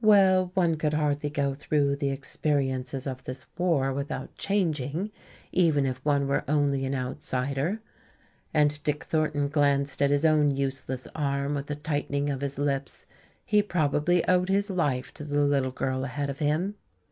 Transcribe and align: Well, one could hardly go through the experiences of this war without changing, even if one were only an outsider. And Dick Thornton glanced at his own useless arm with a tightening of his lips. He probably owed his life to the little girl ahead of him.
Well, 0.00 0.52
one 0.54 0.76
could 0.76 0.94
hardly 0.94 1.30
go 1.30 1.52
through 1.52 1.96
the 1.96 2.10
experiences 2.10 3.08
of 3.08 3.24
this 3.24 3.46
war 3.58 3.92
without 3.92 4.36
changing, 4.38 5.10
even 5.50 5.84
if 5.84 5.96
one 6.04 6.28
were 6.28 6.44
only 6.46 6.86
an 6.86 6.94
outsider. 6.94 7.80
And 8.54 8.80
Dick 8.84 9.02
Thornton 9.02 9.48
glanced 9.48 10.00
at 10.00 10.10
his 10.10 10.24
own 10.24 10.52
useless 10.52 11.08
arm 11.16 11.56
with 11.56 11.68
a 11.72 11.74
tightening 11.74 12.30
of 12.30 12.40
his 12.40 12.56
lips. 12.56 13.04
He 13.44 13.64
probably 13.64 14.24
owed 14.28 14.48
his 14.48 14.70
life 14.70 15.12
to 15.14 15.24
the 15.24 15.40
little 15.40 15.72
girl 15.72 16.04
ahead 16.04 16.30
of 16.30 16.38
him. 16.38 16.76